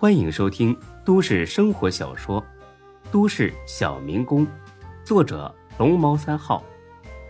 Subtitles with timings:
[0.00, 0.74] 欢迎收听
[1.04, 2.40] 都市生活小说
[3.12, 4.46] 《都市小民工》，
[5.04, 6.64] 作者龙猫三号，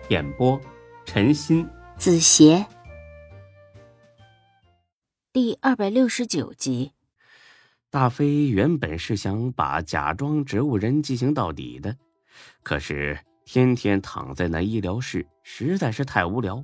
[0.09, 0.57] 演播
[1.05, 2.65] 陈鑫、子邪，
[5.33, 6.93] 第二百六十九集。
[7.91, 11.97] 大飞原本是想把假装植物人进行到底的，
[12.63, 16.63] 可是天天躺在那医疗室实在是太无聊，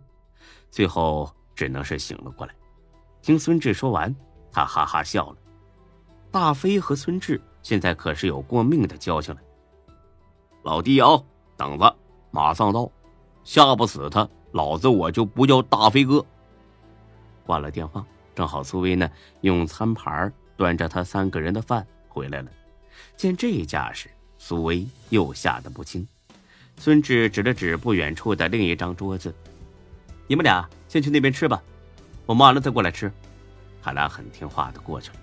[0.71, 2.55] 最后只能是醒了过来。
[3.23, 4.15] 听孙志说完，
[4.53, 5.39] 他哈哈笑了。
[6.37, 9.41] 大飞和孙志现在可是有过命的交情了。
[10.65, 11.19] 老弟啊，
[11.57, 11.97] 等着，
[12.31, 12.93] 马上到，
[13.43, 16.23] 吓不死他，老子我就不叫大飞哥。
[17.47, 19.11] 挂了电话，正好苏威呢
[19.41, 22.51] 用餐盘端着他三个人的饭回来了。
[23.17, 26.07] 见这架势，苏威又吓得不轻。
[26.77, 29.35] 孙志指了指不远处的另一张桌子
[30.29, 31.63] ：“你们俩先去那边吃吧。”
[32.27, 33.11] 我忙完了再过来吃，
[33.83, 35.17] 他俩很听话的过去了。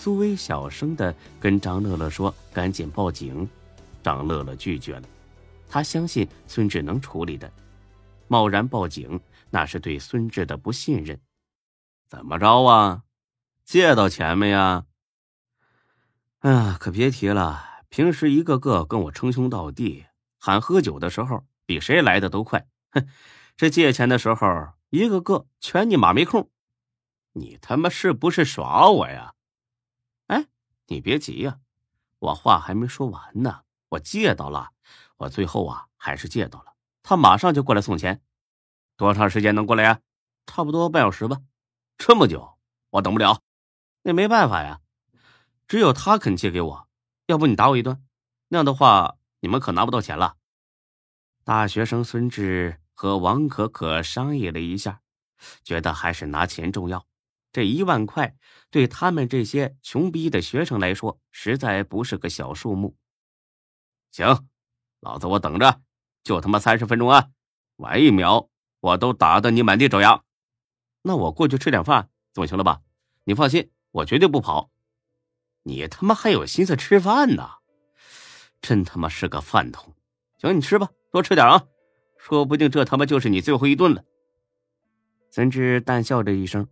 [0.00, 3.48] 苏薇小声的跟张乐乐说：“赶紧报警。”
[4.00, 5.02] 张乐乐拒绝了，
[5.68, 7.50] 他相信孙志能处理的。
[8.28, 11.20] 贸然报警，那是对孙志的不信任。
[12.06, 13.02] 怎么着啊？
[13.64, 14.84] 借到钱没呀？
[16.38, 20.06] 啊，可别提了，平时一个个跟我称兄道弟，
[20.38, 22.68] 喊喝酒的时候比谁来的都快。
[22.92, 23.04] 哼，
[23.56, 24.68] 这借钱的时候。
[24.90, 26.48] 一个个全你妈没空，
[27.32, 29.34] 你他妈是不是耍我呀？
[30.88, 31.60] 你别急呀，
[32.18, 33.62] 我话还没说完呢。
[33.90, 34.72] 我借到了，
[35.16, 36.74] 我最后啊还是借到了。
[37.02, 38.20] 他马上就过来送钱，
[38.96, 40.00] 多长时间能过来呀？
[40.46, 41.40] 差不多半小时吧。
[41.96, 42.58] 这么久，
[42.90, 43.40] 我等不了。
[44.02, 44.80] 那没办法呀，
[45.68, 46.88] 只有他肯借给我，
[47.26, 48.04] 要不你打我一顿，
[48.48, 50.36] 那样的话你们可拿不到钱了。
[51.44, 52.80] 大学生孙志。
[53.00, 55.02] 和王可可商议了一下，
[55.62, 57.06] 觉得还是拿钱重要。
[57.52, 58.36] 这一万块
[58.70, 62.96] 对他们这些穷逼的学生来说，实在不是个小数目。
[64.10, 64.46] 行，
[65.00, 65.80] 老子我等着，
[66.24, 67.28] 就他妈三十分钟啊！
[67.76, 68.48] 晚一秒，
[68.80, 70.22] 我都打得你满地找牙。
[71.02, 72.80] 那我过去吃点饭总行了吧？
[73.24, 74.70] 你放心，我绝对不跑。
[75.62, 77.48] 你他妈还有心思吃饭呢？
[78.60, 79.94] 真他妈是个饭桶！
[80.38, 81.66] 行，你吃吧，多吃点啊。
[82.18, 84.04] 说不定这他妈就是你最后一顿了。
[85.30, 86.66] 孙志淡笑着一声，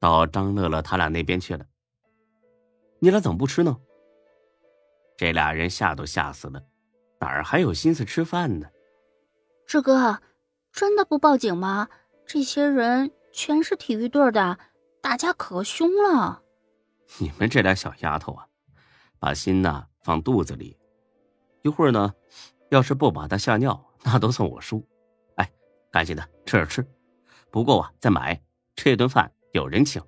[0.00, 1.64] 到张乐乐他俩那边去了。
[2.98, 3.78] 你俩怎么不吃呢？
[5.16, 6.62] 这俩人吓都吓死了，
[7.20, 8.66] 哪儿还有心思吃饭呢？
[9.66, 10.20] 志哥，
[10.72, 11.88] 真的不报警吗？
[12.26, 14.58] 这些人全是体育队的，
[15.02, 16.42] 打架可凶了。
[17.20, 18.46] 你们这俩小丫头啊，
[19.18, 20.78] 把心呐放肚子里，
[21.62, 22.14] 一会儿呢，
[22.70, 23.86] 要是不把他吓尿。
[24.02, 24.82] 那都算我输，
[25.36, 25.52] 哎，
[25.90, 26.82] 赶紧的吃点吃，
[27.50, 28.40] 不够啊再买。
[28.74, 30.02] 这顿饭有人请。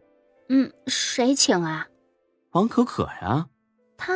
[0.48, 1.88] 嗯，谁请啊？
[2.50, 3.48] 王可可呀。
[3.96, 4.14] 他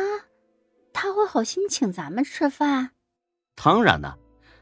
[0.93, 2.91] 他会好心请咱们吃饭？
[3.55, 4.17] 当然呢，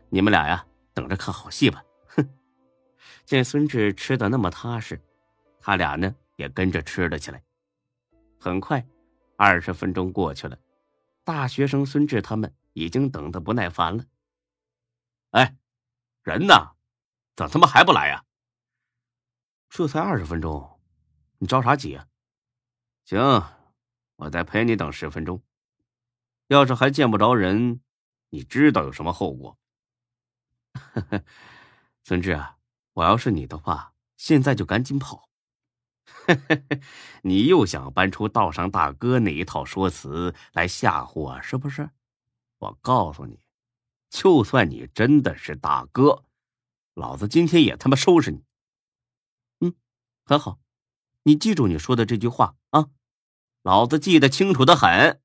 [0.10, 1.84] 你们俩呀等着看好戏吧。
[2.08, 2.30] 哼！
[3.26, 5.00] 见孙志吃的那么踏实，
[5.60, 7.44] 他俩呢也跟着吃了起来。
[8.40, 8.86] 很快，
[9.38, 10.58] 二十分钟过去了，
[11.24, 14.04] 大学生孙志他们已经等得不耐烦了。
[15.32, 15.56] 哎，
[16.24, 16.54] 人呢？
[17.36, 18.24] 怎他妈还不来呀？
[19.78, 20.80] 这才二十分钟，
[21.38, 22.08] 你着啥急啊？
[23.04, 23.20] 行，
[24.16, 25.44] 我再陪你等十分钟。
[26.48, 27.82] 要是还见不着人，
[28.30, 29.60] 你知道有什么后果？
[32.06, 32.56] 孙志啊，
[32.94, 35.28] 我要是你的话，现在就赶紧跑。
[37.24, 41.90] 你又想搬出道上大哥那一套说辞来吓唬我，是不是？
[42.60, 43.42] 我告诉你。
[44.10, 46.24] 就算你真的是大哥，
[46.94, 48.45] 老子今天也他妈收拾你。
[50.28, 50.58] 很好，
[51.22, 52.88] 你记住你说的这句话啊，
[53.62, 55.22] 老子记得清楚的很。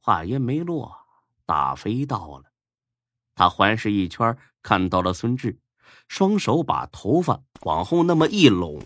[0.00, 0.96] 话音没落，
[1.44, 2.52] 大飞到了，
[3.34, 5.58] 他环视一圈，看到了孙志，
[6.06, 8.80] 双手把头发往后那么一拢，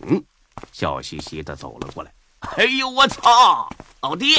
[0.73, 2.15] 笑嘻嘻的走了过来。
[2.57, 3.69] 哎呦，我操，
[4.01, 4.37] 老弟，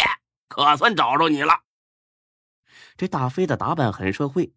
[0.48, 1.54] 可算找着你了。
[2.98, 4.52] 这大飞的打扮很社会，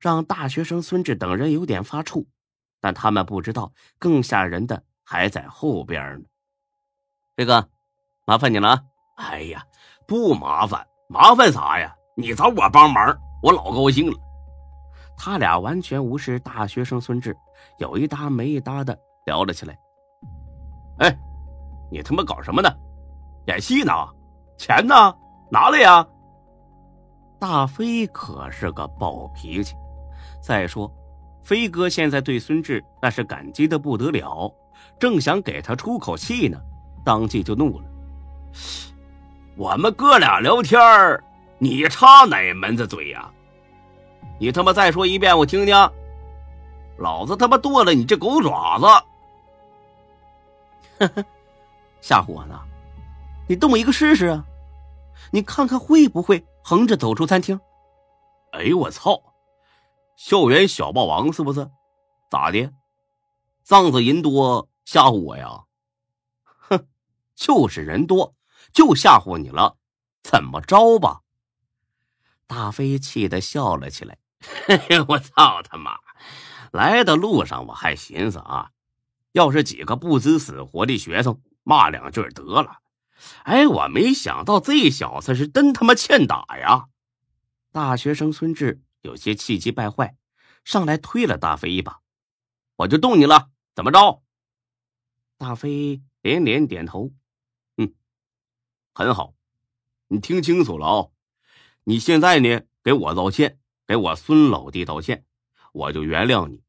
[0.00, 2.24] 让大学生孙志等人有点发怵，
[2.80, 6.24] 但他们不知道更吓人的还在后边呢。
[7.36, 7.68] 这个，
[8.26, 8.82] 麻烦你了啊。
[9.16, 9.64] 哎呀，
[10.06, 11.94] 不麻烦，麻烦啥呀？
[12.16, 14.16] 你找我帮忙，我老高兴了。
[15.16, 17.36] 他俩完全无视大学生孙志，
[17.78, 19.78] 有一搭没一搭的聊了起来。
[20.98, 21.16] 哎，
[21.90, 22.68] 你他妈搞什么呢？
[23.46, 23.92] 演戏呢？
[24.56, 24.94] 钱呢？
[25.50, 26.06] 拿来呀！
[27.38, 29.74] 大飞可是个暴脾气，
[30.40, 30.90] 再说，
[31.42, 34.52] 飞哥现在对孙志那是感激的不得了，
[34.98, 36.60] 正想给他出口气呢，
[37.04, 37.84] 当即就怒了
[39.56, 40.80] ：“我们哥俩聊天
[41.58, 43.30] 你插哪门子嘴呀？
[44.38, 45.76] 你他妈再说一遍，我听听。
[46.98, 48.86] 老子他妈剁了你这狗爪子！
[50.98, 51.24] 呵呵，
[52.00, 52.60] 吓唬我呢？
[53.48, 54.44] 你动我一个试试啊！
[55.30, 57.58] 你看看会不会横着走出餐厅？
[58.52, 59.20] 哎呦我操！
[60.16, 61.68] 校园小霸王是不是？
[62.30, 62.70] 咋的？
[63.64, 65.64] 仗着人多吓唬我呀？
[66.44, 66.86] 哼，
[67.34, 68.34] 就是人多
[68.74, 69.78] 就吓唬你了，
[70.22, 71.22] 怎么着吧？
[72.46, 74.18] 大飞气得笑了起来。
[74.66, 75.96] 嘿嘿，我操他妈！
[76.72, 78.72] 来的路上我还寻思啊，
[79.32, 82.80] 要是几个不知死活的学生骂两句得了。
[83.44, 86.88] 哎，我没想到这小子是真他妈欠打呀！
[87.70, 90.18] 大学生孙志有些气急败坏，
[90.66, 92.00] 上来推了大飞一把。
[92.76, 94.22] 我就动你了，怎么着？
[95.42, 97.10] 大飞连连点头，
[97.76, 97.92] 嗯，
[98.94, 99.34] 很好，
[100.06, 101.08] 你听清楚了啊！
[101.82, 105.24] 你现在呢，给我道歉，给我孙老弟道歉，
[105.72, 106.62] 我就原谅你。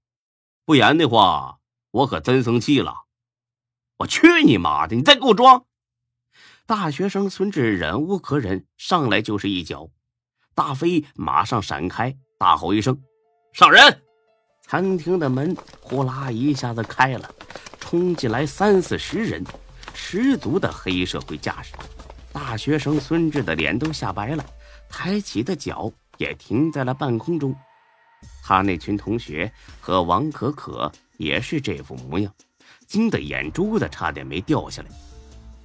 [0.65, 1.59] 不然的话，
[1.91, 3.03] 我可真生气了。
[3.97, 4.95] 我去你妈的！
[4.95, 5.67] 你再给我装！
[6.65, 9.91] 大学生孙志忍无可忍，上来就是一脚。
[10.55, 12.99] 大飞马上闪开，大吼一声
[13.53, 14.01] ：“上人！”
[14.65, 17.35] 餐厅的门呼啦一下子开了，
[17.93, 19.43] 冲进来三四十人，
[19.93, 21.75] 十足的黑社会架势。
[22.31, 24.43] 大学生孙志的脸都吓白了，
[24.89, 27.55] 抬起的脚也停在了半空中。
[28.41, 32.33] 他那群同学和王可可也是这副模样，
[32.87, 34.89] 惊得眼珠子差点没掉下来。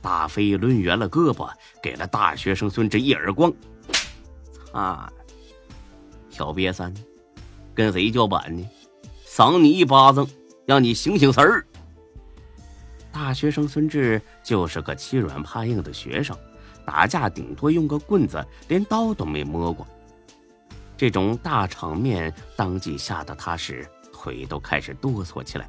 [0.03, 1.51] 大飞抡圆了胳膊，
[1.83, 3.51] 给了大学生孙志一耳光。
[4.73, 5.11] 啊，
[6.29, 6.93] 小瘪三，
[7.75, 8.69] 跟谁叫板呢？
[9.25, 10.29] 赏你一巴掌，
[10.67, 11.65] 让你醒醒神儿。
[13.19, 16.39] 大学生孙志就是个欺软怕硬的学生，
[16.87, 19.85] 打架顶多用个棍子，连刀都没摸过。
[20.97, 25.69] 这种大场面，当即吓得他是腿都开始哆嗦起来。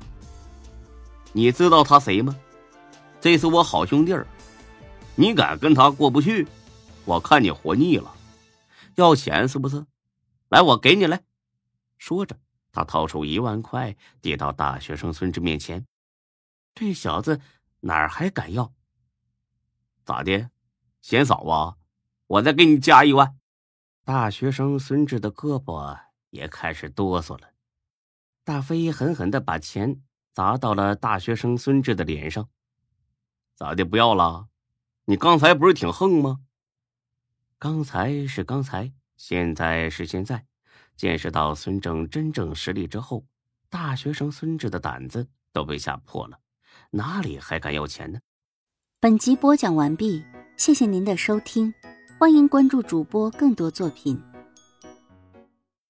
[1.34, 2.36] 你知道他谁吗？
[3.20, 4.28] 这是我好兄弟儿，
[5.16, 6.46] 你敢跟他过不去？
[7.04, 8.14] 我看你活腻了，
[8.94, 9.84] 要钱是不是？
[10.50, 11.20] 来，我给你来。
[11.98, 12.38] 说着，
[12.72, 15.84] 他掏出一万块递到大学生孙志面前。
[16.80, 17.42] 这小子
[17.82, 18.74] 哪儿还敢要？
[20.06, 20.50] 咋的，
[21.02, 21.76] 嫌少啊？
[22.26, 23.38] 我再给你加一万。
[24.06, 26.00] 大学生孙志的胳膊
[26.30, 27.50] 也开始哆嗦了。
[28.46, 32.48] 大飞狠狠的把钱砸到了大学生孙志的脸上。
[33.58, 33.84] 咋的？
[33.84, 34.48] 不要了？
[35.04, 36.40] 你刚才不是挺横吗？
[37.58, 40.46] 刚才是刚才，现在是现在。
[40.96, 43.26] 见识到孙正真正实力之后，
[43.68, 46.40] 大学生孙志的胆子都被吓破了，
[46.92, 48.20] 哪里还敢要钱呢？
[49.00, 50.24] 本集播讲完毕，
[50.58, 51.72] 谢谢您的收听，
[52.18, 54.20] 欢迎关注主播更多作品。